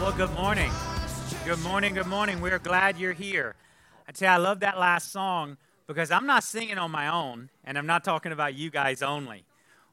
[0.00, 0.72] Well, good morning.
[1.44, 2.40] Good morning, good morning.
[2.40, 3.54] We're glad you're here.
[4.08, 7.50] I tell you, I love that last song because I'm not singing on my own,
[7.64, 9.44] and I'm not talking about you guys only.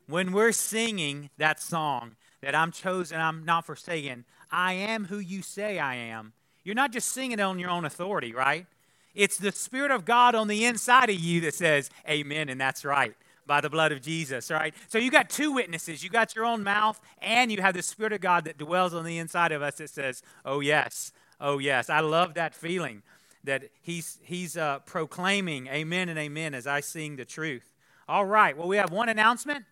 [0.08, 5.42] When we're singing that song, that I'm chosen, I'm not forsaken, I am who you
[5.42, 6.32] say I am,
[6.64, 8.66] you're not just singing on your own authority, right?
[9.14, 12.86] It's the Spirit of God on the inside of you that says, Amen, and that's
[12.86, 13.14] right
[13.48, 14.74] by the blood of Jesus, right?
[14.90, 16.04] So you got two witnesses.
[16.04, 19.06] You got your own mouth, and you have the Spirit of God that dwells on
[19.06, 21.90] the inside of us that says, Oh, yes, oh, yes.
[21.90, 23.02] I love that feeling
[23.44, 27.72] that He's, he's uh, proclaiming amen and amen as I sing the truth.
[28.08, 29.66] All right, well, we have one announcement,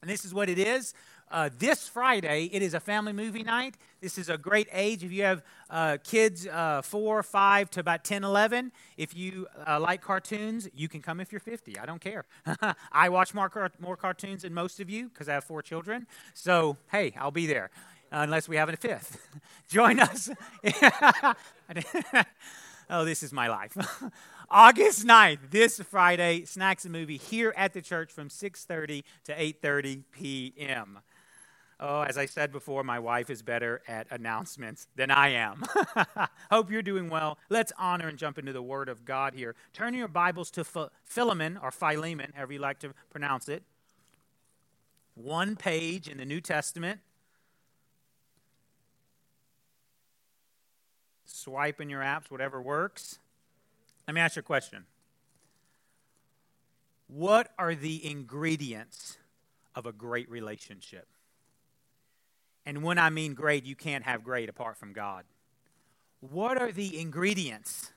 [0.00, 0.94] and this is what it is.
[1.30, 3.76] Uh, this Friday, it is a family movie night.
[4.04, 5.02] This is a great age.
[5.02, 9.80] If you have uh, kids uh, 4, 5 to about 10, 11, if you uh,
[9.80, 11.78] like cartoons, you can come if you're 50.
[11.78, 12.26] I don't care.
[12.92, 16.06] I watch more, car- more cartoons than most of you because I have four children.
[16.34, 17.70] So, hey, I'll be there
[18.12, 19.26] unless we have a fifth.
[19.70, 20.28] Join us.
[22.90, 23.74] oh, this is my life.
[24.50, 30.02] August 9th, this Friday, Snacks and Movie here at the church from 6:30 to 8:30
[30.12, 30.98] p.m.
[31.80, 35.64] Oh, as I said before, my wife is better at announcements than I am.
[36.50, 37.38] Hope you're doing well.
[37.48, 39.56] Let's honor and jump into the Word of God here.
[39.72, 40.64] Turn your Bibles to
[41.04, 43.64] Philemon or Philemon, however you like to pronounce it.
[45.14, 47.00] One page in the New Testament.
[51.24, 53.18] Swipe in your apps, whatever works.
[54.06, 54.84] Let me ask you a question.
[57.06, 59.18] What are the ingredients
[59.74, 61.06] of a great relationship?
[62.66, 65.24] And when I mean great, you can't have great apart from God.
[66.20, 67.92] What are the ingredients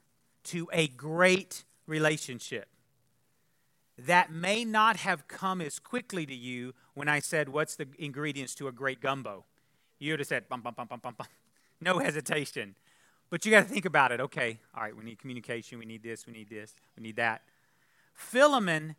[0.46, 2.68] to a great relationship?
[3.98, 8.54] That may not have come as quickly to you when I said, What's the ingredients
[8.56, 9.46] to a great gumbo?
[10.00, 11.28] You would have said, bum, bum, bum, bum, bum, bum.
[11.80, 12.76] No hesitation.
[13.30, 14.20] But you got to think about it.
[14.20, 17.44] Okay, all right, we need communication, we need this, we need this, we need that.
[18.14, 18.96] Philemon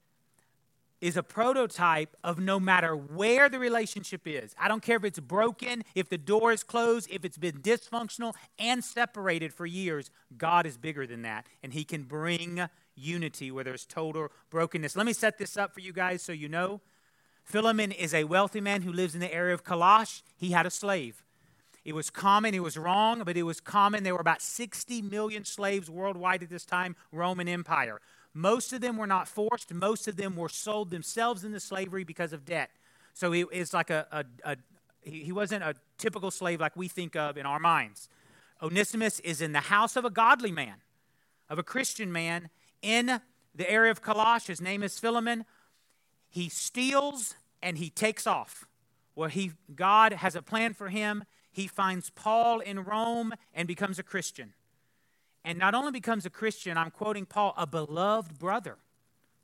[1.00, 4.54] is a prototype of no matter where the relationship is.
[4.58, 8.34] I don't care if it's broken, if the door is closed, if it's been dysfunctional
[8.58, 11.46] and separated for years, God is bigger than that.
[11.62, 14.96] And He can bring unity where there's total brokenness.
[14.96, 16.80] Let me set this up for you guys so you know.
[17.44, 20.22] Philemon is a wealthy man who lives in the area of Colossus.
[20.36, 21.24] He had a slave.
[21.84, 24.02] It was common, it was wrong, but it was common.
[24.02, 28.00] There were about 60 million slaves worldwide at this time, Roman Empire.
[28.38, 32.32] Most of them were not forced, most of them were sold themselves into slavery because
[32.32, 32.70] of debt.
[33.12, 34.56] So he is like a, a, a
[35.02, 38.08] he wasn't a typical slave like we think of in our minds.
[38.62, 40.76] Onesimus is in the house of a godly man,
[41.50, 42.48] of a Christian man
[42.80, 43.20] in
[43.56, 44.46] the area of Colossus.
[44.46, 45.44] His name is Philemon.
[46.30, 48.68] He steals and he takes off.
[49.16, 51.24] Well, he, God has a plan for him.
[51.50, 54.54] He finds Paul in Rome and becomes a Christian
[55.48, 58.76] and not only becomes a Christian, I'm quoting Paul, a beloved brother,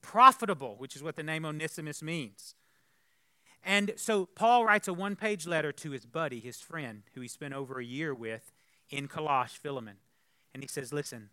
[0.03, 2.55] profitable, which is what the name Onesimus means.
[3.65, 7.29] And so Paul writes a one page letter to his buddy, his friend, who he
[7.29, 8.53] spent over a year with
[8.91, 9.97] in Colossus, Philemon.
[10.53, 11.31] And he says, Listen,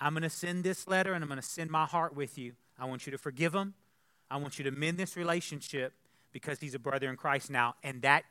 [0.00, 2.54] I'm going to send this letter and I'm going to send my heart with you.
[2.76, 3.74] I want you to forgive him.
[4.28, 5.92] I want you to mend this relationship
[6.32, 7.76] because he's a brother in Christ now.
[7.84, 8.24] And that,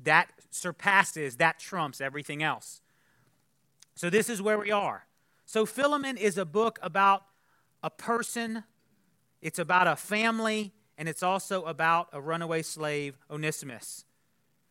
[0.00, 2.82] that surpasses, that trumps everything else.
[3.98, 5.08] So this is where we are.
[5.44, 7.24] So Philemon is a book about
[7.82, 8.62] a person,
[9.42, 14.04] it's about a family, and it's also about a runaway slave, Onesimus.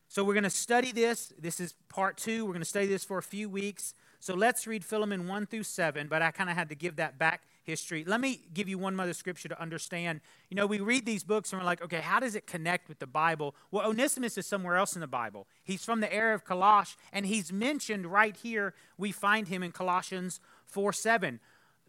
[0.07, 1.33] So we're going to study this.
[1.37, 2.45] This is part two.
[2.45, 3.93] We're going to study this for a few weeks.
[4.21, 7.19] So let's read Philemon 1 through 7, but I kind of had to give that
[7.19, 8.03] back history.
[8.03, 10.21] Let me give you one mother scripture to understand.
[10.49, 12.97] You know, we read these books and we're like, okay, how does it connect with
[12.97, 13.53] the Bible?
[13.69, 15.45] Well, Onesimus is somewhere else in the Bible.
[15.63, 18.73] He's from the area of Colossus, and he's mentioned right here.
[18.97, 21.39] We find him in Colossians 4 7.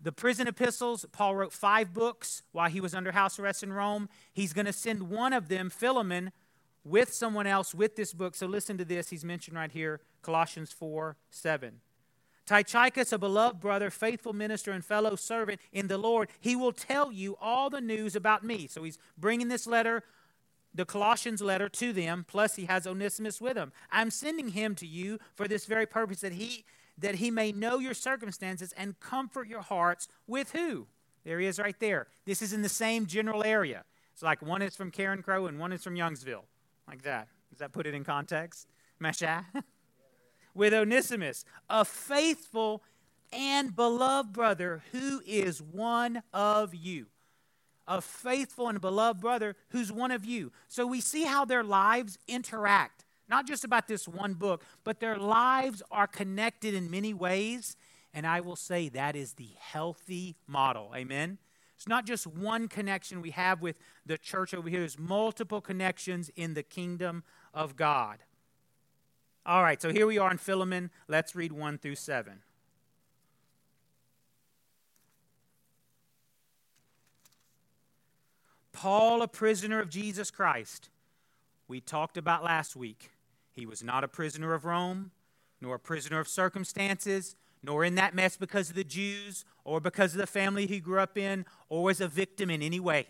[0.01, 4.09] The prison epistles, Paul wrote five books while he was under house arrest in Rome.
[4.33, 6.33] He's going to send one of them, Philemon,
[6.85, 8.35] with someone else with this book.
[8.35, 9.11] So listen to this.
[9.11, 11.81] He's mentioned right here, Colossians 4 7.
[12.49, 17.13] Tychicus, a beloved brother, faithful minister, and fellow servant in the Lord, he will tell
[17.13, 18.67] you all the news about me.
[18.67, 20.03] So he's bringing this letter,
[20.75, 23.71] the Colossians letter, to them, plus he has Onesimus with him.
[23.93, 26.65] I'm sending him to you for this very purpose, that he,
[26.97, 30.87] that he may know your circumstances and comfort your hearts with who?
[31.25, 32.07] There he is right there.
[32.25, 33.85] This is in the same general area.
[34.15, 36.45] It's like one is from Carencro and one is from Youngsville.
[36.89, 37.29] Like that.
[37.51, 38.69] Does that put it in context?
[39.03, 39.45] Mesha?
[40.55, 42.83] with Onesimus, a faithful
[43.33, 47.07] and beloved brother who is one of you.
[47.87, 50.53] A faithful and beloved brother who's one of you.
[50.69, 53.05] So we see how their lives interact.
[53.31, 57.77] not just about this one book, but their lives are connected in many ways.
[58.15, 60.93] And I will say that is the healthy model.
[60.97, 61.37] Amen?
[61.77, 66.31] It's not just one connection we have with the church over here, there's multiple connections
[66.35, 67.23] in the kingdom
[67.55, 68.19] of God.
[69.49, 70.91] All right, so here we are in Philemon.
[71.09, 72.43] Let's read 1 through 7.
[78.73, 80.91] Paul, a prisoner of Jesus Christ.
[81.67, 83.11] We talked about last week.
[83.55, 85.13] He was not a prisoner of Rome,
[85.63, 90.13] nor a prisoner of circumstances, nor in that mess because of the Jews, or because
[90.13, 93.07] of the family he grew up in, or was a victim in any way.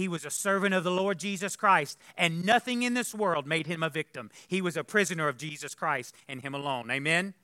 [0.00, 3.66] He was a servant of the Lord Jesus Christ, and nothing in this world made
[3.66, 4.30] him a victim.
[4.48, 6.90] He was a prisoner of Jesus Christ and him alone.
[6.90, 7.34] Amen?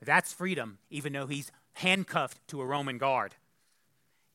[0.00, 3.34] That's freedom, even though he's handcuffed to a Roman guard.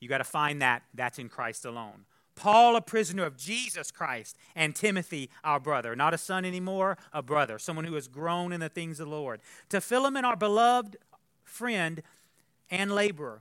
[0.00, 0.82] You got to find that.
[0.92, 2.04] That's in Christ alone.
[2.34, 5.96] Paul, a prisoner of Jesus Christ, and Timothy, our brother.
[5.96, 9.14] Not a son anymore, a brother, someone who has grown in the things of the
[9.14, 9.40] Lord.
[9.70, 10.98] To Philemon, our beloved
[11.42, 12.02] friend
[12.70, 13.40] and laborer.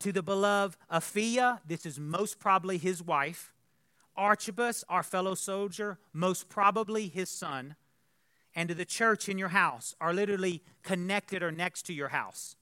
[0.00, 3.54] To the beloved Apphia, this is most probably his wife.
[4.16, 7.76] Archippus, our fellow soldier, most probably his son.
[8.54, 12.56] And to the church in your house, are literally connected or next to your house.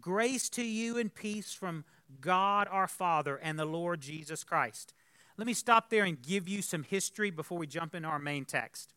[0.00, 1.84] Grace to you and peace from
[2.20, 4.94] God our Father and the Lord Jesus Christ.
[5.36, 8.44] Let me stop there and give you some history before we jump into our main
[8.44, 8.92] text.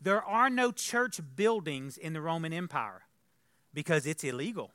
[0.00, 3.02] There are no church buildings in the Roman Empire
[3.74, 4.72] because it's illegal,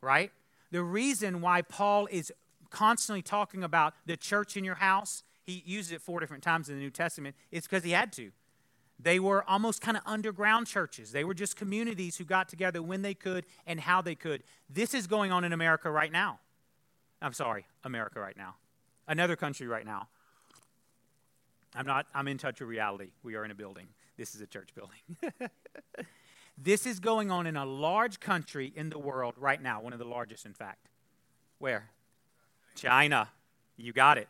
[0.00, 0.32] right?
[0.70, 2.32] The reason why Paul is
[2.70, 5.22] constantly talking about the church in your house,
[5.52, 8.30] he uses it four different times in the New Testament, it's because he had to.
[9.00, 11.12] They were almost kind of underground churches.
[11.12, 14.42] They were just communities who got together when they could and how they could.
[14.68, 16.40] This is going on in America right now.
[17.22, 18.54] I'm sorry, America right now
[19.08, 20.06] another country right now.
[21.74, 23.10] I'm not, I'm in touch with reality.
[23.22, 23.88] We are in a building.
[24.16, 25.48] This is a church building.
[26.58, 29.98] this is going on in a large country in the world right now, one of
[29.98, 30.88] the largest, in fact.
[31.58, 31.90] Where?
[32.74, 33.28] China.
[33.76, 34.28] You got it.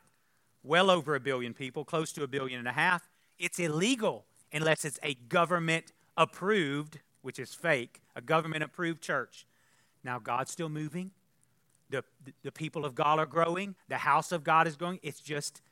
[0.62, 3.08] Well over a billion people, close to a billion and a half.
[3.38, 9.46] It's illegal unless it's a government approved, which is fake, a government approved church.
[10.02, 11.12] Now, God's still moving
[11.90, 12.04] the,
[12.42, 14.98] the people of God are growing, the house of God is growing.
[15.02, 15.62] It's just,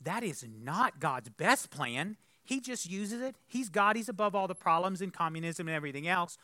[0.00, 2.16] that is not God's best plan.
[2.44, 3.36] He just uses it.
[3.46, 6.38] He's God, He's above all the problems in communism and everything else.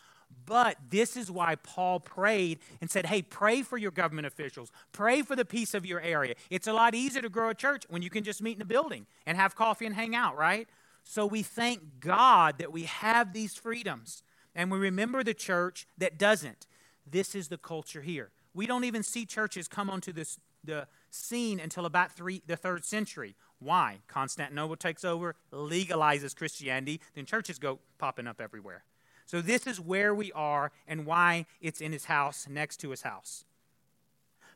[0.46, 4.70] But this is why Paul prayed and said, Hey, pray for your government officials.
[4.92, 6.34] Pray for the peace of your area.
[6.50, 8.66] It's a lot easier to grow a church when you can just meet in a
[8.66, 10.68] building and have coffee and hang out, right?
[11.02, 14.22] So we thank God that we have these freedoms.
[14.54, 16.66] And we remember the church that doesn't.
[17.06, 18.30] This is the culture here.
[18.54, 22.84] We don't even see churches come onto this, the scene until about three, the third
[22.84, 23.34] century.
[23.58, 23.98] Why?
[24.08, 28.84] Constantinople takes over, legalizes Christianity, then churches go popping up everywhere.
[29.26, 33.02] So, this is where we are and why it's in his house, next to his
[33.02, 33.44] house.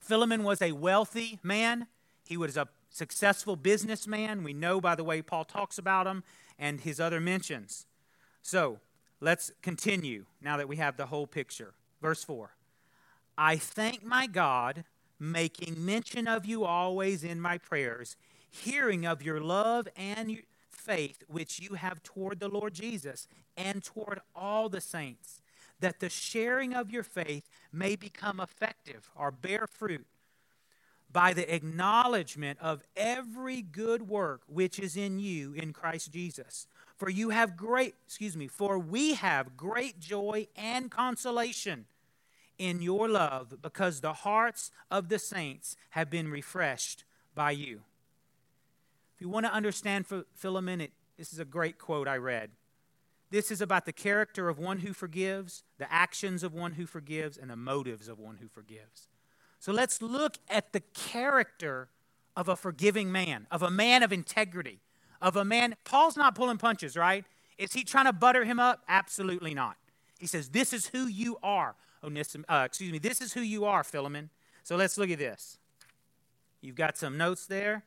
[0.01, 1.87] Philemon was a wealthy man.
[2.25, 4.45] He was a successful businessman.
[4.45, 6.23] We know by the way Paul talks about him
[6.59, 7.87] and his other mentions.
[8.43, 8.81] So,
[9.21, 11.75] let's continue now that we have the whole picture.
[12.01, 12.51] Verse 4
[13.37, 14.85] I thank my God,
[15.19, 18.17] making mention of you always in my prayers,
[18.51, 20.43] hearing of your love and
[20.89, 25.43] faith which you have toward the Lord Jesus and toward all the saints,
[25.81, 30.07] that the sharing of your faith may become effective or bear fruit
[31.13, 36.67] by the acknowledgement of every good work which is in you in Christ Jesus.
[36.97, 41.85] For you have great, excuse me, for we have great joy and consolation
[42.59, 47.05] in your love because the hearts of the saints have been refreshed
[47.35, 47.83] by you.
[49.19, 50.07] If you want to understand
[50.37, 52.51] Philemon, it, this is a great quote I read.
[53.33, 57.37] This is about the character of one who forgives, the actions of one who forgives,
[57.37, 59.09] and the motives of one who forgives.
[59.59, 61.89] So let's look at the character
[62.37, 64.79] of a forgiving man, of a man of integrity,
[65.21, 65.75] of a man.
[65.83, 67.25] Paul's not pulling punches, right?
[67.59, 68.85] Is he trying to butter him up?
[68.89, 69.79] Absolutely not.
[70.21, 71.75] He says, This is who you are.
[72.05, 74.31] Onissim, uh, excuse me, this is who you are, Philemon.
[74.63, 75.59] So let's look at this.
[76.61, 77.83] You've got some notes there.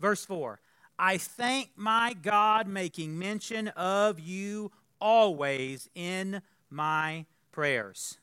[0.00, 0.58] Verse 4
[1.04, 8.18] I thank my God, making mention of you always in my prayers.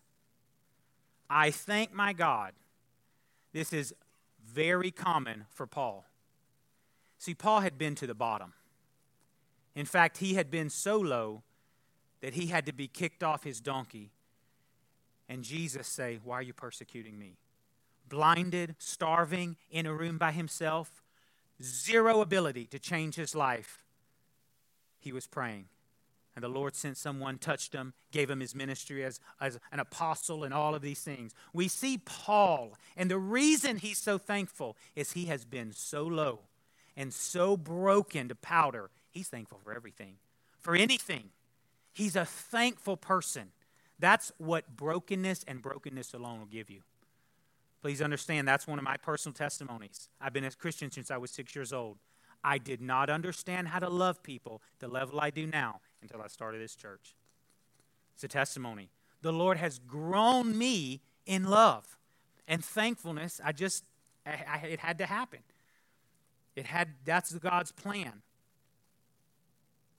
[1.29, 2.53] I thank my God.
[3.51, 3.93] This is
[4.41, 6.05] very common for Paul.
[7.17, 8.53] See, Paul had been to the bottom.
[9.75, 11.43] In fact, he had been so low
[12.21, 14.13] that he had to be kicked off his donkey
[15.27, 17.39] and Jesus say, Why are you persecuting me?
[18.07, 21.03] Blinded, starving, in a room by himself,
[21.61, 23.83] zero ability to change his life.
[24.99, 25.65] He was praying.
[26.35, 30.43] And the Lord sent someone, touched him, gave him his ministry as, as an apostle,
[30.43, 31.33] and all of these things.
[31.53, 36.39] We see Paul, and the reason he's so thankful is he has been so low
[36.95, 38.89] and so broken to powder.
[39.11, 40.15] He's thankful for everything,
[40.59, 41.31] for anything.
[41.91, 43.51] He's a thankful person.
[43.97, 46.81] That's what brokenness and brokenness alone will give you.
[47.81, 50.09] Please understand, that's one of my personal testimonies.
[50.19, 51.97] I've been a Christian since I was six years old.
[52.43, 56.27] I did not understand how to love people the level I do now until I
[56.27, 57.15] started this church.
[58.15, 58.89] It's a testimony.
[59.21, 61.97] The Lord has grown me in love
[62.47, 63.39] and thankfulness.
[63.43, 63.85] I just,
[64.25, 65.39] I, I, it had to happen.
[66.55, 68.21] It had, that's God's plan.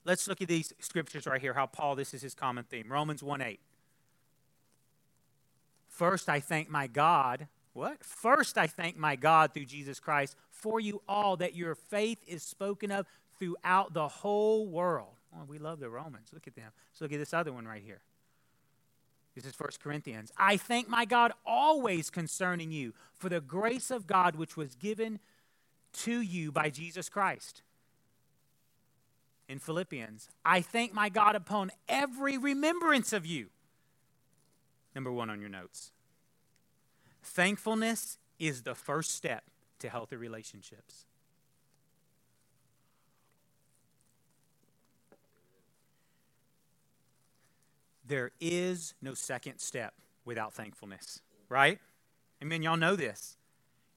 [0.04, 2.90] Let's look at these scriptures right here, how Paul, this is his common theme.
[2.90, 3.60] Romans 1 8.
[5.88, 7.48] First, I thank my God.
[7.72, 8.04] What?
[8.04, 12.42] First, I thank my God through Jesus Christ for you all that your faith is
[12.42, 13.06] spoken of
[13.38, 15.14] throughout the whole world.
[15.34, 16.28] Oh, we love the Romans.
[16.32, 16.72] Look at them.
[16.92, 18.00] So look at this other one right here.
[19.34, 20.32] This is 1 Corinthians.
[20.36, 25.20] I thank my God always concerning you for the grace of God which was given
[25.92, 27.62] to you by Jesus Christ.
[29.48, 33.46] In Philippians, I thank my God upon every remembrance of you.
[34.94, 35.92] Number one on your notes.
[37.32, 39.44] Thankfulness is the first step
[39.78, 41.06] to healthy relationships.
[48.04, 49.94] There is no second step
[50.24, 51.78] without thankfulness, right?
[52.42, 53.36] I mean, y'all know this.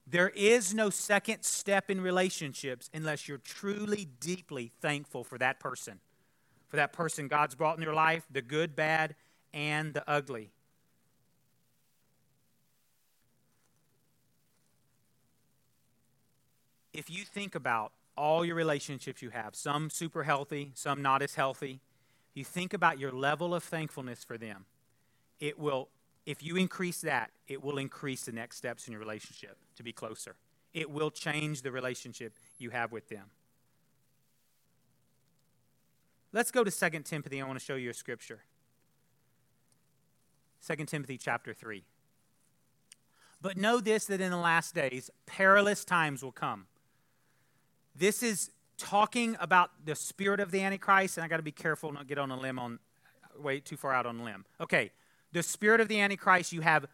[0.06, 5.98] There is no second step in relationships unless you're truly, deeply thankful for that person,
[6.68, 9.16] for that person God's brought in your life, the good, bad,
[9.52, 10.52] and the ugly.
[16.94, 21.34] If you think about all your relationships you have, some super healthy, some not as
[21.34, 21.80] healthy,
[22.34, 24.64] you think about your level of thankfulness for them,
[25.40, 25.88] it will,
[26.24, 29.92] if you increase that, it will increase the next steps in your relationship to be
[29.92, 30.36] closer.
[30.72, 33.24] It will change the relationship you have with them.
[36.32, 37.42] Let's go to 2 Timothy.
[37.42, 38.40] I want to show you a scripture.
[40.66, 41.82] 2 Timothy chapter 3.
[43.42, 46.66] But know this that in the last days, perilous times will come.
[47.94, 51.92] This is talking about the spirit of the Antichrist, and I got to be careful
[51.92, 52.78] not get on a limb on,
[53.38, 54.44] way too far out on a limb.
[54.60, 54.90] Okay,
[55.32, 56.86] the spirit of the Antichrist, you have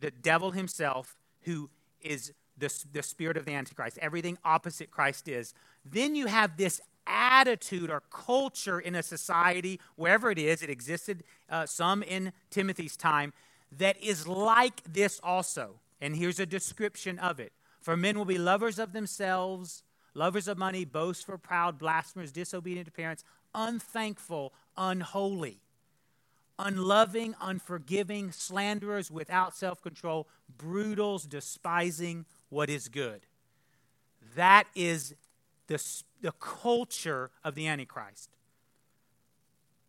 [0.00, 1.70] the devil himself, who
[2.00, 5.54] is the, the spirit of the Antichrist, everything opposite Christ is.
[5.84, 11.24] Then you have this attitude or culture in a society, wherever it is, it existed
[11.50, 13.32] uh, some in Timothy's time,
[13.72, 15.80] that is like this also.
[16.00, 17.52] And here's a description of it.
[17.80, 19.82] For men will be lovers of themselves
[20.14, 25.60] lovers of money, boastful, proud, blasphemers, disobedient to parents, unthankful, unholy,
[26.58, 33.26] unloving, unforgiving, slanderers, without self control, brutals, despising what is good.
[34.36, 35.14] That is
[35.66, 35.82] the,
[36.20, 38.30] the culture of the Antichrist.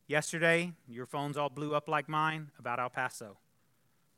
[0.07, 3.37] Yesterday, your phones all blew up like mine about El Paso.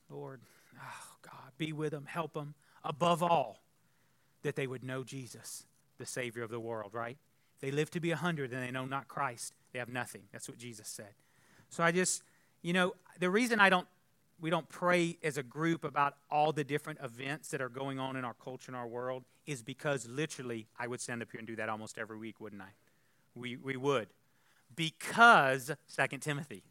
[0.09, 0.41] Lord,
[0.77, 2.55] oh God, be with them, help them.
[2.83, 3.61] Above all,
[4.43, 5.65] that they would know Jesus
[5.97, 7.17] the Savior of the world, right?
[7.59, 9.53] They live to be a 100 and they know not Christ.
[9.73, 10.23] They have nothing.
[10.31, 11.13] That's what Jesus said.
[11.69, 12.23] So I just,
[12.61, 13.87] you know, the reason I don't,
[14.39, 18.15] we don't pray as a group about all the different events that are going on
[18.15, 21.47] in our culture and our world is because literally I would stand up here and
[21.47, 22.69] do that almost every week, wouldn't I?
[23.33, 24.09] We, we would.
[24.75, 26.63] Because, Second Timothy,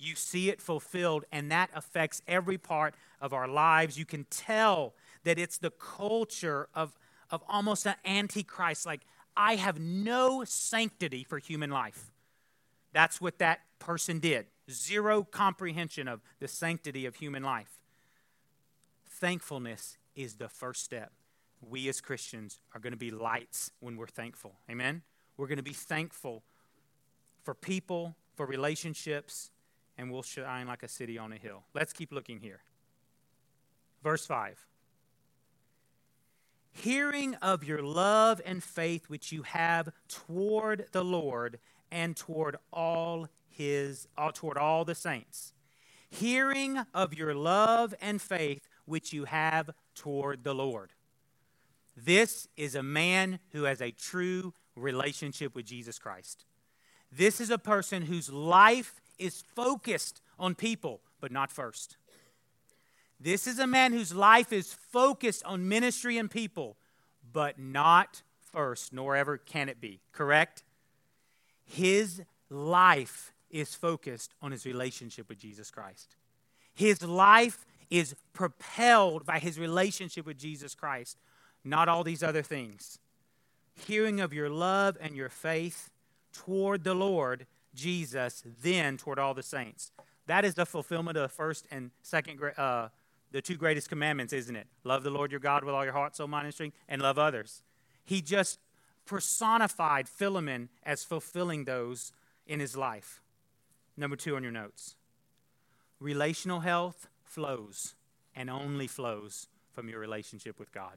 [0.00, 3.98] you see it fulfilled, and that affects every part of our lives.
[3.98, 6.96] You can tell that it's the culture of
[7.30, 9.02] of almost an antichrist, like,
[9.36, 12.10] I have no sanctity for human life.
[12.92, 14.46] That's what that person did.
[14.70, 17.80] Zero comprehension of the sanctity of human life.
[19.08, 21.12] Thankfulness is the first step.
[21.60, 24.54] We as Christians are going to be lights when we're thankful.
[24.70, 25.02] Amen?
[25.36, 26.42] We're going to be thankful
[27.42, 29.50] for people, for relationships,
[29.96, 31.64] and we'll shine like a city on a hill.
[31.74, 32.60] Let's keep looking here.
[34.02, 34.66] Verse 5
[36.72, 41.58] hearing of your love and faith which you have toward the Lord
[41.90, 45.52] and toward all his all, toward all the saints.
[46.08, 50.90] Hearing of your love and faith which you have toward the Lord.
[51.96, 56.44] This is a man who has a true relationship with Jesus Christ.
[57.12, 61.96] This is a person whose life is focused on people but not first
[63.20, 66.76] this is a man whose life is focused on ministry and people,
[67.32, 68.22] but not
[68.52, 70.00] first, nor ever can it be.
[70.12, 70.64] Correct?
[71.64, 76.16] His life is focused on his relationship with Jesus Christ.
[76.72, 81.18] His life is propelled by his relationship with Jesus Christ,
[81.64, 82.98] not all these other things.
[83.74, 85.90] Hearing of your love and your faith
[86.32, 89.92] toward the Lord Jesus, then toward all the saints.
[90.26, 92.88] That is the fulfillment of the first and second, uh,
[93.32, 94.66] the two greatest commandments, isn't it?
[94.84, 97.18] Love the Lord your God with all your heart, soul, mind, and strength, and love
[97.18, 97.62] others.
[98.04, 98.58] He just
[99.06, 102.12] personified Philemon as fulfilling those
[102.46, 103.22] in his life.
[103.96, 104.96] Number two on your notes
[106.00, 107.94] relational health flows
[108.34, 110.96] and only flows from your relationship with God.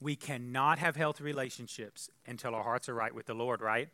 [0.00, 3.88] We cannot have healthy relationships until our hearts are right with the Lord, right?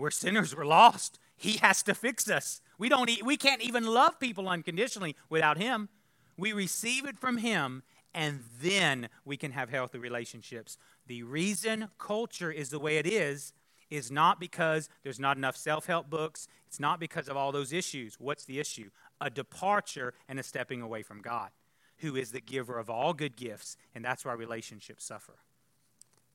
[0.00, 1.18] We're sinners, we're lost.
[1.36, 2.62] He has to fix us.
[2.78, 5.90] We don't we can't even love people unconditionally without him.
[6.38, 7.82] We receive it from him
[8.14, 10.78] and then we can have healthy relationships.
[11.06, 13.52] The reason culture is the way it is
[13.90, 16.48] is not because there's not enough self help books.
[16.66, 18.16] It's not because of all those issues.
[18.18, 18.90] What's the issue?
[19.20, 21.50] A departure and a stepping away from God,
[21.98, 25.34] who is the giver of all good gifts, and that's why relationships suffer.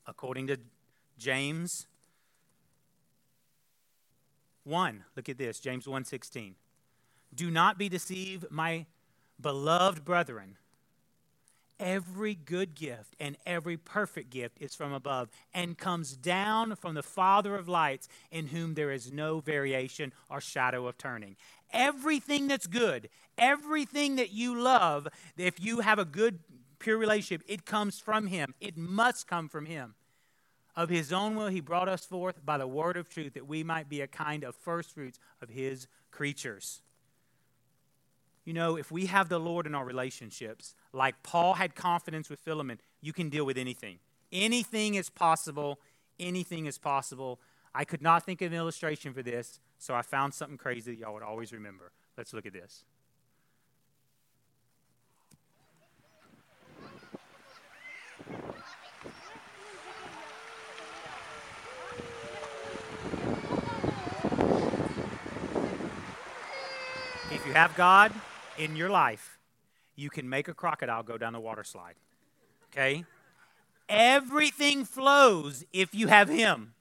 [0.05, 0.57] According to
[1.17, 1.87] James
[4.65, 6.55] 1, look at this, James 1:16.
[7.33, 8.85] Do not be deceived, my
[9.39, 10.57] beloved brethren.
[11.77, 17.03] Every good gift and every perfect gift is from above and comes down from the
[17.03, 21.35] Father of lights, in whom there is no variation or shadow of turning.
[21.71, 26.39] Everything that's good, everything that you love, if you have a good,
[26.79, 28.55] pure relationship, it comes from Him.
[28.61, 29.95] It must come from Him.
[30.75, 33.63] Of His own will, He brought us forth by the word of truth that we
[33.63, 36.81] might be a kind of first fruits of His creatures.
[38.43, 42.39] You know, if we have the Lord in our relationships, like Paul had confidence with
[42.39, 43.99] Philemon, you can deal with anything.
[44.31, 45.79] Anything is possible.
[46.19, 47.39] Anything is possible.
[47.73, 50.99] I could not think of an illustration for this, so I found something crazy that
[50.99, 51.91] y'all would always remember.
[52.17, 52.85] Let's look at this.
[67.45, 68.11] If you have God,
[68.57, 69.37] in your life,
[69.95, 71.93] you can make a crocodile go down the water slide.
[72.71, 73.05] Okay?
[73.87, 76.73] Everything flows if you have Him.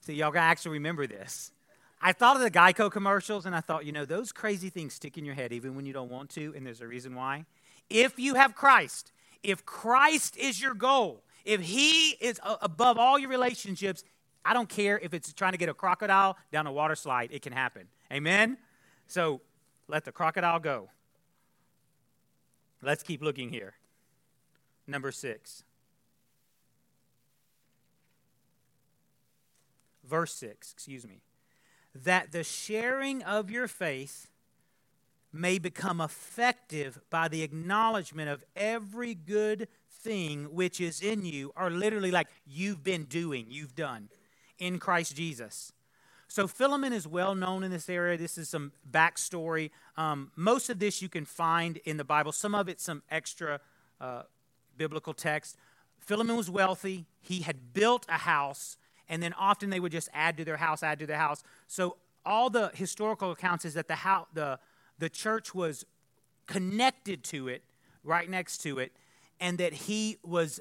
[0.00, 1.52] So, y'all gotta actually remember this.
[2.00, 5.18] I thought of the Geico commercials and I thought, you know, those crazy things stick
[5.18, 7.44] in your head even when you don't want to, and there's a reason why.
[7.90, 13.28] If you have Christ, if Christ is your goal, if He is above all your
[13.28, 14.04] relationships,
[14.42, 17.42] I don't care if it's trying to get a crocodile down a water slide, it
[17.42, 17.88] can happen.
[18.10, 18.56] Amen?
[19.06, 19.42] So
[19.92, 20.88] let the crocodile go.
[22.80, 23.74] Let's keep looking here.
[24.86, 25.64] Number six.
[30.02, 31.20] Verse 6, excuse me.
[31.94, 34.28] That the sharing of your faith
[35.30, 41.70] may become effective by the acknowledgement of every good thing which is in you, or
[41.70, 44.08] literally like you've been doing, you've done
[44.58, 45.72] in Christ Jesus.
[46.32, 48.16] So Philemon is well known in this area.
[48.16, 49.70] This is some backstory.
[49.98, 52.32] Um, most of this you can find in the Bible.
[52.32, 53.60] Some of it's some extra
[54.00, 54.22] uh,
[54.78, 55.58] biblical text.
[55.98, 57.04] Philemon was wealthy.
[57.20, 58.78] He had built a house,
[59.10, 61.44] and then often they would just add to their house, add to their house.
[61.68, 64.58] So all the historical accounts is that the house, the
[64.98, 65.84] the church was
[66.46, 67.62] connected to it,
[68.04, 68.92] right next to it,
[69.38, 70.60] and that he was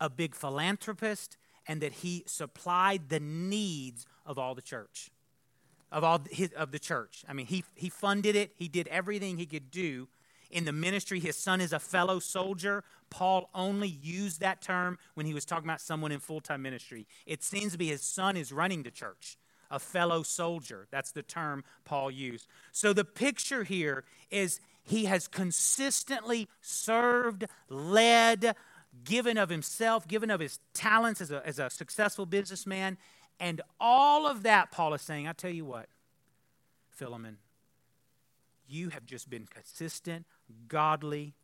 [0.00, 1.36] a big philanthropist
[1.68, 5.10] and that he supplied the needs of all the church,
[5.90, 7.24] of all his, of the church.
[7.28, 8.52] I mean, he he funded it.
[8.56, 10.08] He did everything he could do
[10.50, 11.20] in the ministry.
[11.20, 12.84] His son is a fellow soldier.
[13.08, 17.06] Paul only used that term when he was talking about someone in full time ministry.
[17.26, 19.36] It seems to be his son is running the church,
[19.70, 20.86] a fellow soldier.
[20.90, 22.46] That's the term Paul used.
[22.72, 28.56] So the picture here is he has consistently served, led,
[29.04, 32.98] given of himself, given of his talents as a, as a successful businessman,
[33.40, 35.86] and all of that, Paul is saying, I tell you what,
[36.90, 37.38] Philemon,
[38.68, 40.26] you have just been consistent,
[40.68, 41.34] godly,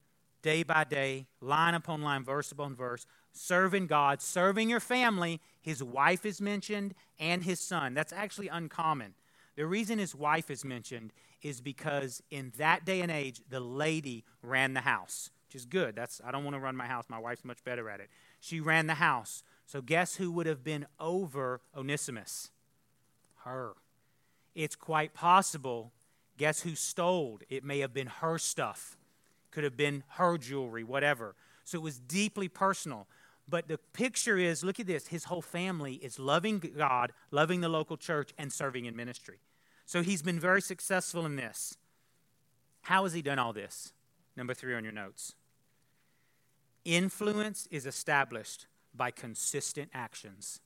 [0.42, 5.40] day by day, line upon line, verse upon verse, serving God, serving your family.
[5.60, 7.94] His wife is mentioned and his son.
[7.94, 9.14] That's actually uncommon.
[9.56, 14.24] The reason his wife is mentioned is because in that day and age, the lady
[14.42, 15.96] ran the house, which is good.
[15.96, 17.06] That's I don't want to run my house.
[17.08, 18.10] My wife's much better at it.
[18.40, 19.42] She ran the house.
[19.66, 22.50] So, guess who would have been over Onesimus?
[23.44, 23.72] Her.
[24.54, 25.92] It's quite possible.
[26.38, 27.40] Guess who stole?
[27.48, 28.96] It may have been her stuff,
[29.50, 31.34] could have been her jewelry, whatever.
[31.64, 33.06] So, it was deeply personal.
[33.48, 37.68] But the picture is look at this his whole family is loving God, loving the
[37.68, 39.38] local church, and serving in ministry.
[39.84, 41.78] So he's been very successful in this.
[42.82, 43.92] How has he done all this?
[44.36, 45.34] Number three on your notes.
[46.84, 48.66] Influence is established
[48.96, 50.60] by consistent actions.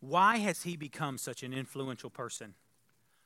[0.00, 2.54] Why has he become such an influential person?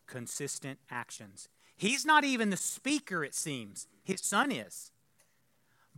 [0.07, 1.49] Consistent actions.
[1.77, 3.87] He's not even the speaker, it seems.
[4.03, 4.93] His son is.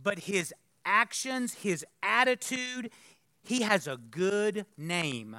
[0.01, 0.53] But his
[0.85, 2.89] actions, his attitude,
[3.43, 5.37] he has a good name.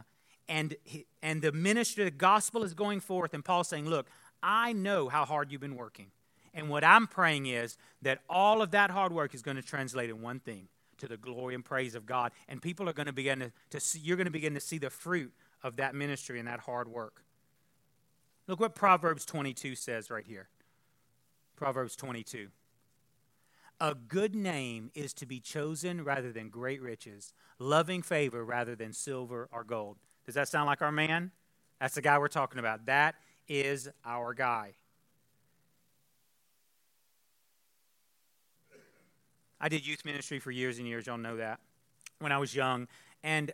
[0.49, 4.07] And, he, and the ministry, the gospel is going forth, and Paul's saying, Look,
[4.43, 6.11] I know how hard you've been working.
[6.55, 10.09] And what I'm praying is that all of that hard work is going to translate
[10.09, 12.33] in one thing to the glory and praise of God.
[12.49, 14.79] And people are going to begin to, to see, you're going to begin to see
[14.79, 17.25] the fruit of that ministry and that hard work.
[18.47, 20.49] Look what Proverbs 22 says right here.
[21.57, 22.49] Proverbs 22.
[23.81, 28.93] A good name is to be chosen rather than great riches, loving favor rather than
[28.93, 29.97] silver or gold.
[30.25, 31.33] Does that sound like our man?
[31.81, 32.87] That's the guy we're talking about.
[32.87, 33.17] That
[33.49, 34.75] is our guy.
[39.65, 41.59] I did youth ministry for years and years, y'all know that,
[42.19, 42.87] when I was young.
[43.23, 43.51] And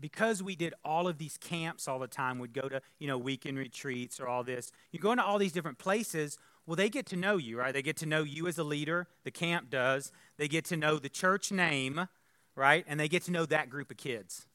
[0.00, 3.18] because we did all of these camps all the time, we'd go to, you know,
[3.18, 4.72] weekend retreats or all this.
[4.92, 7.74] You go into all these different places, well, they get to know you, right?
[7.74, 10.10] They get to know you as a leader, the camp does.
[10.38, 12.08] They get to know the church name,
[12.56, 12.86] right?
[12.88, 14.46] And they get to know that group of kids.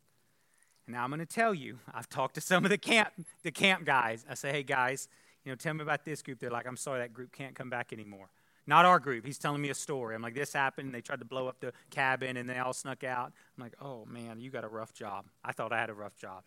[0.87, 3.09] And now I'm going to tell you, I've talked to some of the camp,
[3.43, 4.25] the camp guys.
[4.27, 5.09] I say, hey, guys,
[5.45, 6.39] you know, tell me about this group.
[6.39, 8.29] They're like, I'm sorry, that group can't come back anymore.
[8.67, 9.25] Not our group.
[9.25, 10.13] He's telling me a story.
[10.13, 10.93] I'm like, this happened.
[10.93, 13.31] They tried to blow up the cabin and they all snuck out.
[13.57, 15.25] I'm like, oh man, you got a rough job.
[15.43, 16.43] I thought I had a rough job.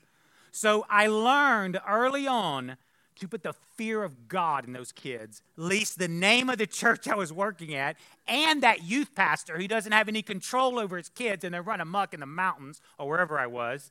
[0.52, 2.76] So I learned early on
[3.16, 7.08] to put the fear of God in those kids, least the name of the church
[7.08, 11.08] I was working at, and that youth pastor who doesn't have any control over his
[11.08, 13.90] kids and they run amok in the mountains or wherever I was.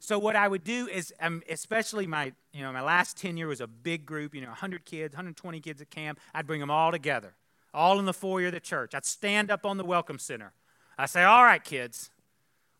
[0.00, 3.60] So what I would do is, um, especially my, you know, my last tenure was
[3.60, 6.18] a big group, you know, 100 kids, 120 kids at camp.
[6.34, 7.34] I'd bring them all together
[7.72, 8.94] all in the foyer of the church.
[8.94, 10.52] I'd stand up on the welcome center.
[10.98, 12.10] I say, All right, kids,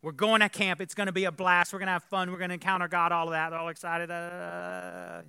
[0.03, 0.81] we're going to camp.
[0.81, 1.73] It's going to be a blast.
[1.73, 2.31] We're going to have fun.
[2.31, 3.51] We're going to encounter God, all of that.
[3.51, 4.11] They're all excited.
[4.11, 5.23] I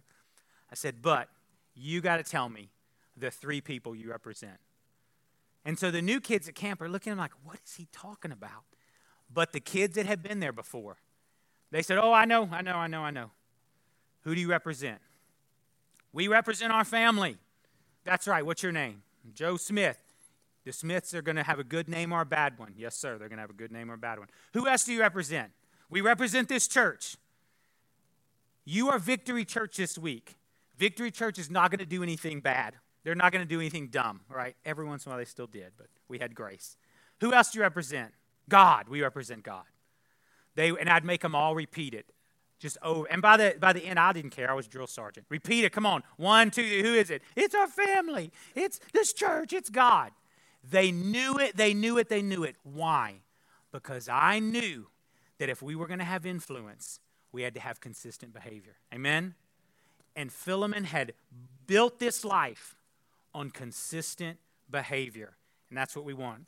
[0.73, 1.29] said, But
[1.75, 2.69] you got to tell me
[3.17, 4.57] the three people you represent.
[5.63, 8.63] And so the new kids at camp are looking like, What is he talking about?
[9.33, 10.97] But the kids that had been there before,
[11.71, 13.31] they said, Oh, I know, I know, I know, I know.
[14.23, 14.99] Who do you represent?
[16.13, 17.37] We represent our family.
[18.03, 18.45] That's right.
[18.45, 19.03] What's your name?
[19.33, 19.97] Joe Smith.
[20.63, 22.73] The Smiths are going to have a good name or a bad one.
[22.77, 24.27] Yes, sir, they're going to have a good name or a bad one.
[24.53, 25.51] Who else do you represent?
[25.89, 27.17] We represent this church.
[28.63, 30.37] You are Victory Church this week.
[30.77, 32.75] Victory Church is not going to do anything bad.
[33.03, 34.55] They're not going to do anything dumb, right?
[34.63, 36.77] Every once in a while they still did, but we had grace.
[37.21, 38.13] Who else do you represent?
[38.47, 38.87] God.
[38.87, 39.63] We represent God.
[40.55, 42.11] They and I'd make them all repeat it.
[42.61, 43.07] Just over.
[43.09, 44.51] And by the by the end, I didn't care.
[44.51, 45.25] I was drill sergeant.
[45.29, 45.71] Repeat it.
[45.71, 46.03] Come on.
[46.17, 46.61] One, two.
[46.61, 47.23] Who is it?
[47.35, 48.31] It's our family.
[48.53, 49.51] It's this church.
[49.51, 50.11] It's God.
[50.63, 51.57] They knew it.
[51.57, 52.07] They knew it.
[52.07, 52.55] They knew it.
[52.61, 53.15] Why?
[53.71, 54.87] Because I knew
[55.39, 56.99] that if we were going to have influence,
[57.31, 58.75] we had to have consistent behavior.
[58.93, 59.33] Amen?
[60.15, 61.13] And Philemon had
[61.65, 62.75] built this life
[63.33, 64.37] on consistent
[64.69, 65.33] behavior.
[65.69, 66.45] And that's what we want.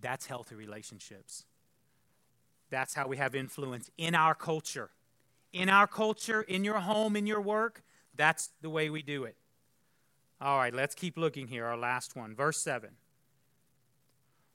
[0.00, 1.46] That's healthy relationships.
[2.70, 4.90] That's how we have influence in our culture
[5.52, 7.82] in our culture, in your home, in your work,
[8.14, 9.36] that's the way we do it.
[10.40, 11.66] All right, let's keep looking here.
[11.66, 12.90] Our last one, verse 7.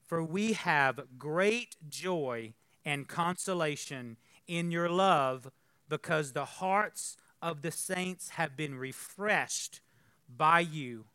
[0.05, 2.53] For we have great joy
[2.85, 5.49] and consolation in your love
[5.89, 9.81] because the hearts of the saints have been refreshed
[10.29, 11.05] by you,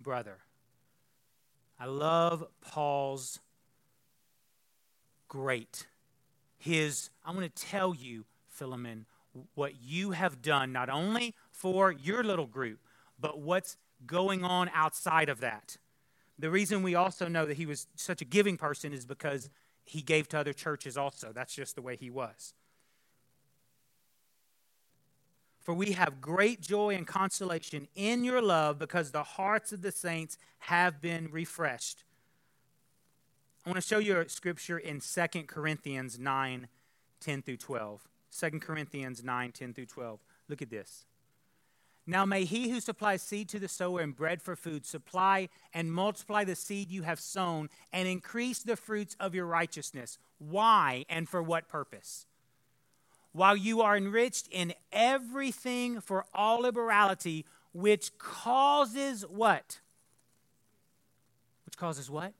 [0.00, 0.38] brother.
[1.78, 3.40] I love Paul's
[5.28, 5.86] great.
[6.56, 9.06] His, I'm going to tell you, Philemon,
[9.54, 12.80] what you have done, not only for your little group,
[13.18, 15.76] but what's going on outside of that.
[16.38, 19.50] The reason we also know that he was such a giving person is because
[19.84, 21.32] he gave to other churches also.
[21.32, 22.54] That's just the way he was.
[25.60, 29.92] For we have great joy and consolation in your love because the hearts of the
[29.92, 32.04] saints have been refreshed.
[33.64, 36.68] I want to show you a scripture in 2 Corinthians 9
[37.20, 38.06] 10 through 12.
[38.38, 40.20] 2 Corinthians 9 10 through 12.
[40.48, 41.04] Look at this.
[42.06, 45.90] Now may he who supplies seed to the sower and bread for food supply and
[45.90, 50.18] multiply the seed you have sown and increase the fruits of your righteousness.
[50.38, 52.26] Why and for what purpose?
[53.32, 59.80] While you are enriched in everything for all liberality, which causes what?
[61.64, 62.34] Which causes what?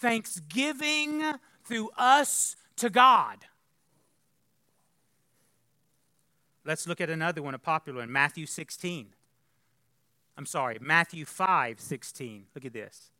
[0.00, 1.22] thanksgiving
[1.64, 3.46] through us to God.
[6.64, 9.14] Let's look at another one, a popular one, Matthew 16.
[10.36, 12.46] I'm sorry, Matthew 5 16.
[12.54, 13.10] Look at this.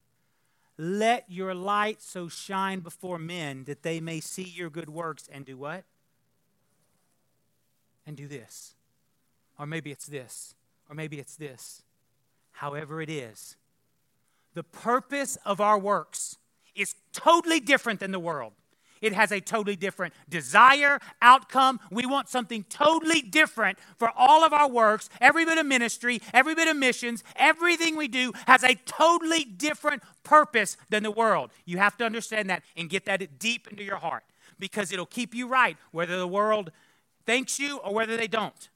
[0.78, 5.44] Let your light so shine before men that they may see your good works and
[5.44, 5.84] do what?
[8.06, 8.74] And do this.
[9.58, 10.54] Or maybe it's this.
[10.88, 11.82] Or maybe it's this.
[12.52, 13.56] However, it is.
[14.54, 16.38] The purpose of our works
[16.74, 18.54] is totally different than the world.
[19.00, 21.80] It has a totally different desire, outcome.
[21.90, 25.08] We want something totally different for all of our works.
[25.20, 30.02] Every bit of ministry, every bit of missions, everything we do has a totally different
[30.22, 31.50] purpose than the world.
[31.64, 34.24] You have to understand that and get that deep into your heart
[34.58, 36.70] because it'll keep you right whether the world
[37.24, 38.68] thanks you or whether they don't.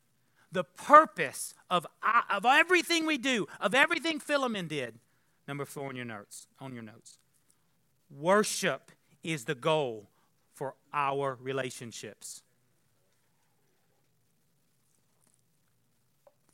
[0.53, 5.01] The purpose of, uh, of everything we do, of everything Philemon did,
[5.47, 7.19] number four on your notes, on your notes.
[8.09, 10.09] Worship is the goal
[10.55, 12.43] for our relationships.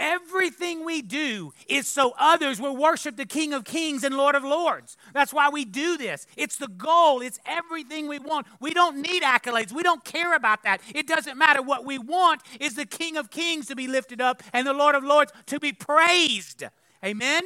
[0.01, 4.43] Everything we do is so others will worship the King of Kings and Lord of
[4.43, 4.97] Lords.
[5.13, 6.27] That's why we do this.
[6.39, 8.47] It's the goal, it's everything we want.
[8.61, 10.81] We don't need accolades, we don't care about that.
[10.95, 11.61] It doesn't matter.
[11.61, 14.95] What we want is the King of Kings to be lifted up and the Lord
[14.95, 16.65] of Lords to be praised.
[17.05, 17.43] Amen?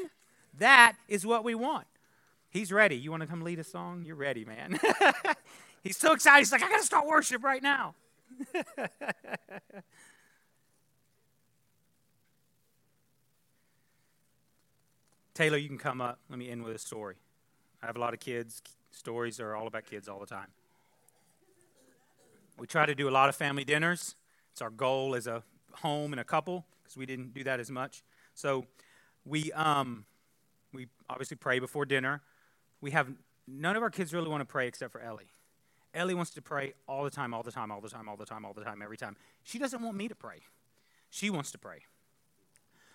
[0.57, 1.87] That is what we want.
[2.51, 2.97] He's ready.
[2.97, 4.05] You want to come lead a song?
[4.07, 4.79] You're ready, man.
[5.85, 6.39] He's so excited.
[6.39, 7.95] He's like, I got to start worship right now.
[15.35, 16.21] Taylor, you can come up.
[16.31, 17.17] Let me end with a story.
[17.83, 18.63] I have a lot of kids.
[18.93, 20.47] Stories are all about kids all the time.
[22.59, 24.15] We try to do a lot of family dinners.
[24.53, 25.43] It's our goal as a
[25.73, 28.03] home and a couple because we didn't do that as much.
[28.33, 28.65] So
[29.27, 30.07] we um,
[30.73, 32.23] we obviously pray before dinner.
[32.81, 33.13] We have
[33.47, 35.34] none of our kids really want to pray except for Ellie.
[35.95, 38.27] Ellie wants to pray all the time, all the time, all the time, all the
[38.27, 39.17] time, all the time, every time.
[39.43, 40.41] She doesn't want me to pray.
[41.09, 41.83] She wants to pray.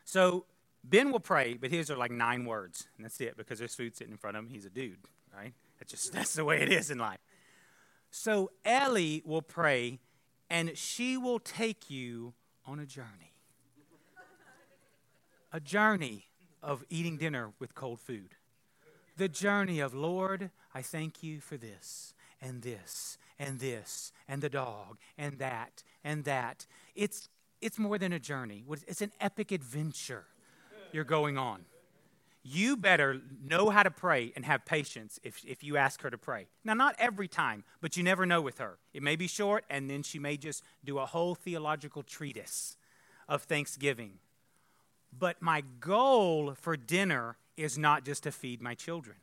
[0.04, 0.46] So
[0.84, 3.96] Ben will pray, but his are like nine words, and that's it because there's food
[3.96, 4.50] sitting in front of him.
[4.50, 4.98] He's a dude,
[5.36, 5.54] right?
[5.80, 7.20] That's just that's the way it is in life.
[8.12, 10.00] So Ellie will pray,
[10.50, 12.34] and she will take you
[12.66, 13.34] on a journey.
[15.54, 16.26] a journey
[16.62, 18.36] of eating dinner with cold food.
[19.18, 24.50] The journey of, Lord, I thank you for this and this and this and the
[24.50, 26.66] dog and that and that.
[26.96, 27.30] It's,
[27.62, 30.26] it's more than a journey, it's an epic adventure
[30.92, 31.66] you're going on.
[32.42, 36.18] You better know how to pray and have patience if, if you ask her to
[36.18, 36.48] pray.
[36.64, 38.78] Now, not every time, but you never know with her.
[38.94, 42.78] It may be short, and then she may just do a whole theological treatise
[43.28, 44.14] of thanksgiving.
[45.18, 49.18] But my goal for dinner is not just to feed my children.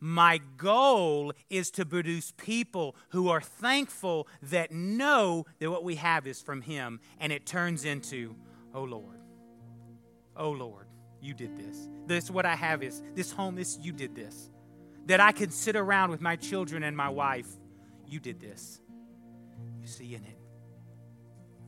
[0.00, 6.26] My goal is to produce people who are thankful that know that what we have
[6.26, 8.34] is from Him, and it turns into,
[8.74, 9.20] oh Lord,
[10.36, 10.86] oh Lord,
[11.20, 11.86] you did this.
[12.06, 14.50] This what I have is this home, this you did this.
[15.06, 17.48] That I can sit around with my children and my wife,
[18.06, 18.80] you did this.
[19.80, 20.38] You see in it.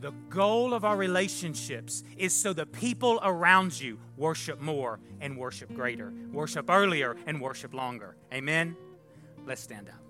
[0.02, 5.72] The goal of our relationships is so the people around you worship more and worship
[5.72, 8.16] greater, worship earlier and worship longer.
[8.32, 8.76] Amen?
[9.46, 10.01] Let's stand up.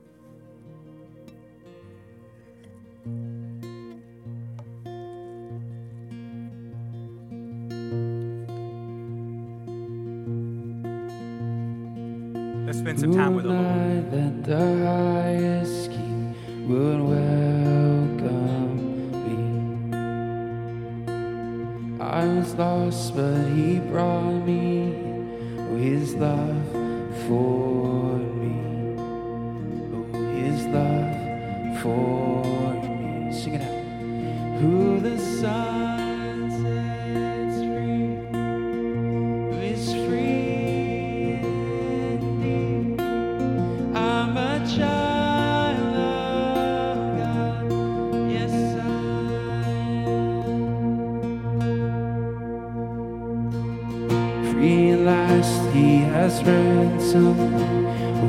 [56.22, 57.36] Has ransom,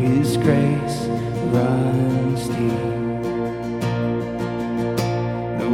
[0.01, 0.99] His grace
[1.53, 2.93] runs deep.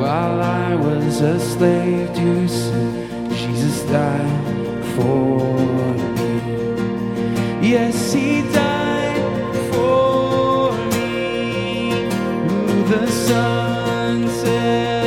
[0.01, 5.55] While I was a slave to sin, Jesus died for
[6.17, 7.69] me.
[7.69, 12.03] Yes, He died for me.
[12.91, 14.98] The Son said.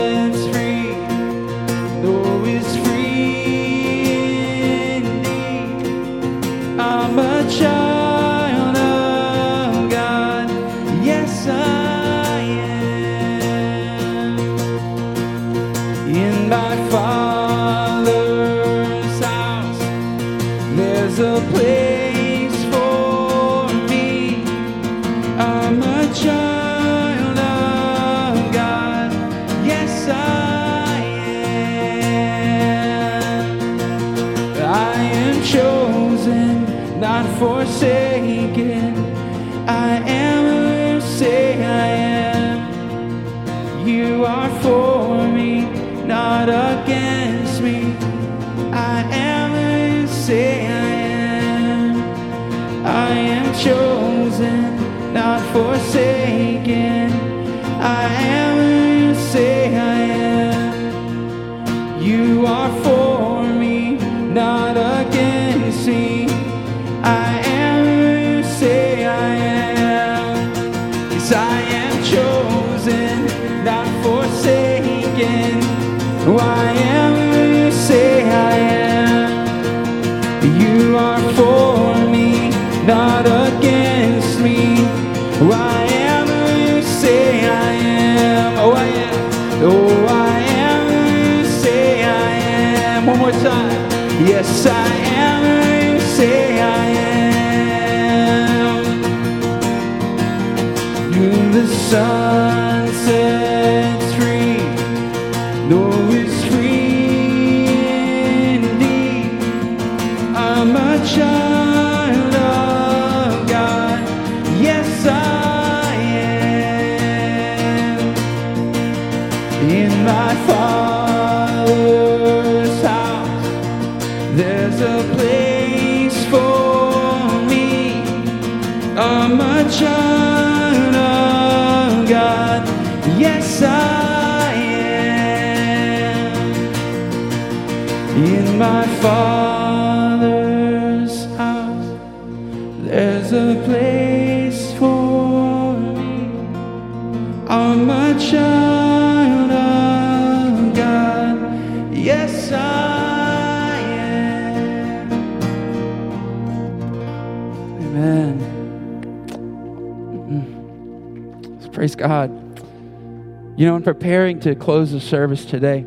[163.63, 165.87] You know, in preparing to close the service today,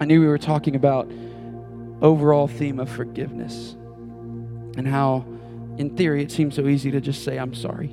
[0.00, 1.10] I knew we were talking about
[2.00, 5.24] overall theme of forgiveness and how
[5.78, 7.92] in theory it seems so easy to just say i'm sorry.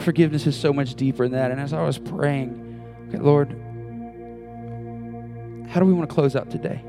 [0.00, 1.52] Forgiveness is so much deeper than that.
[1.52, 3.50] And as i was praying okay lord
[5.70, 6.82] how do we want to close out today?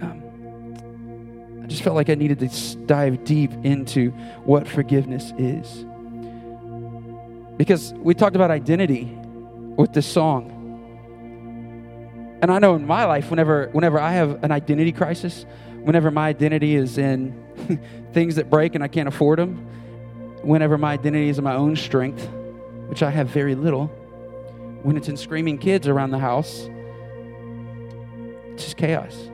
[0.00, 4.08] Um, i just felt like i needed to dive deep into
[4.46, 5.84] what forgiveness is.
[7.58, 9.14] Because we talked about identity
[9.78, 10.58] with this song
[12.40, 15.44] and I know in my life, whenever whenever I have an identity crisis,
[15.82, 17.34] whenever my identity is in
[18.12, 19.56] things that break and I can't afford them,
[20.42, 22.28] whenever my identity is in my own strength,
[22.86, 23.88] which I have very little,
[24.82, 26.68] when it's in screaming kids around the house,
[28.52, 29.30] it's just chaos.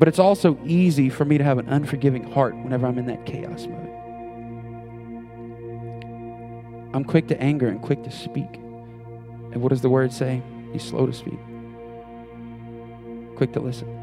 [0.00, 3.24] But it's also easy for me to have an unforgiving heart whenever I'm in that
[3.24, 3.99] chaos mode.
[6.92, 8.54] I'm quick to anger and quick to speak.
[8.54, 10.42] And what does the word say?
[10.72, 11.38] He's slow to speak,
[13.36, 13.96] quick to listen.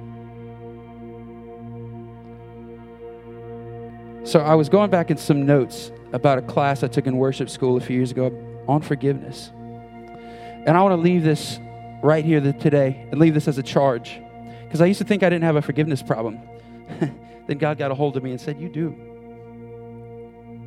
[4.25, 7.49] So I was going back in some notes about a class I took in worship
[7.49, 8.31] school a few years ago
[8.67, 9.51] on forgiveness.
[9.53, 11.59] And I want to leave this
[12.03, 14.19] right here today and leave this as a charge.
[14.65, 16.41] Because I used to think I didn't have a forgiveness problem.
[17.47, 18.95] then God got a hold of me and said, You do.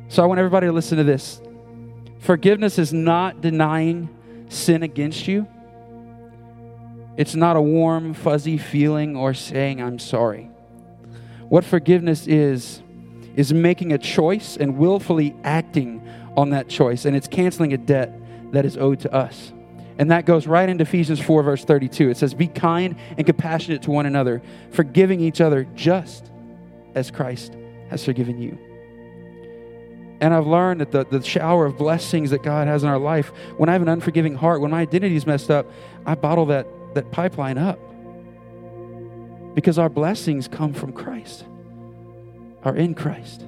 [0.07, 1.39] So I want everybody to listen to this.
[2.21, 4.07] Forgiveness is not denying
[4.47, 5.47] sin against you.
[7.17, 10.49] It's not a warm, fuzzy feeling or saying, I'm sorry.
[11.49, 12.81] What forgiveness is,
[13.35, 18.13] is making a choice and willfully acting on that choice, and it's canceling a debt
[18.51, 19.51] that is owed to us.
[19.97, 22.11] And that goes right into Ephesians 4, verse 32.
[22.11, 24.41] It says, Be kind and compassionate to one another,
[24.71, 26.31] forgiving each other just
[26.93, 27.55] as Christ
[27.89, 28.57] has forgiven you.
[30.21, 33.29] And I've learned that the, the shower of blessings that God has in our life,
[33.57, 35.65] when I have an unforgiving heart, when my identity is messed up,
[36.05, 37.79] I bottle that, that pipeline up.
[39.55, 41.43] Because our blessings come from Christ,
[42.63, 43.43] are in Christ.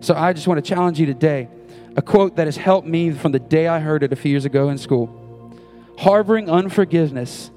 [0.00, 1.48] So I just want to challenge you today
[1.96, 4.44] a quote that has helped me from the day I heard it a few years
[4.44, 5.54] ago in school.
[5.98, 7.50] Harboring unforgiveness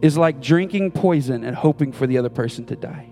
[0.00, 3.11] is like drinking poison and hoping for the other person to die.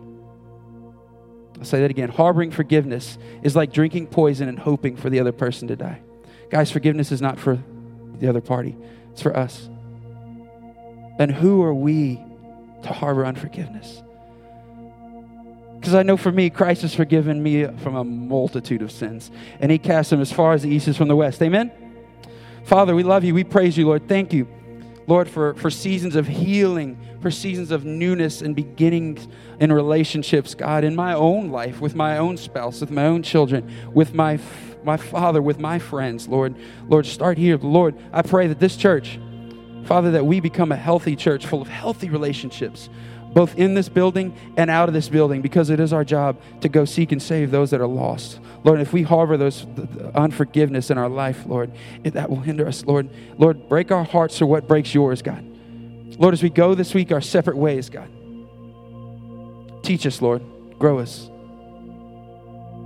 [1.61, 2.09] I'll say that again.
[2.09, 6.01] Harboring forgiveness is like drinking poison and hoping for the other person to die.
[6.49, 7.63] Guys, forgiveness is not for
[8.19, 8.77] the other party,
[9.13, 9.69] it's for us.
[11.19, 12.19] And who are we
[12.83, 14.03] to harbor unforgiveness?
[15.79, 19.31] Because I know for me, Christ has forgiven me from a multitude of sins,
[19.61, 21.43] and He cast them as far as the east is from the west.
[21.43, 21.71] Amen?
[22.65, 23.35] Father, we love you.
[23.35, 24.09] We praise you, Lord.
[24.09, 24.47] Thank you.
[25.11, 29.27] Lord, for, for seasons of healing, for seasons of newness and beginnings
[29.59, 33.69] in relationships, God, in my own life, with my own spouse, with my own children,
[33.93, 34.39] with my,
[34.85, 36.55] my father, with my friends, Lord.
[36.87, 37.59] Lord, start here.
[37.59, 39.19] Lord, I pray that this church,
[39.85, 42.89] Father, that we become a healthy church full of healthy relationships,
[43.33, 46.69] both in this building and out of this building, because it is our job to
[46.69, 48.41] go seek and save those that are lost.
[48.65, 49.67] Lord, if we harbor those
[50.15, 51.71] unforgiveness in our life, Lord,
[52.03, 53.09] that will hinder us, Lord.
[53.39, 55.45] Lord, break our hearts for what breaks yours, God.
[56.19, 58.11] Lord, as we go this week our separate ways, God,
[59.83, 60.43] teach us, Lord,
[60.79, 61.29] grow us,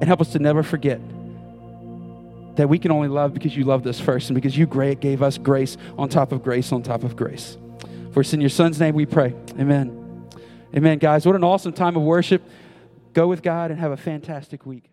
[0.00, 1.00] and help us to never forget
[2.56, 5.38] that we can only love because you loved us first and because you gave us
[5.38, 7.56] grace on top of grace on top of grace.
[8.12, 9.34] For it's in your son's name we pray.
[9.58, 10.03] Amen.
[10.76, 11.24] Amen, guys.
[11.24, 12.42] What an awesome time of worship.
[13.12, 14.90] Go with God and have a fantastic week.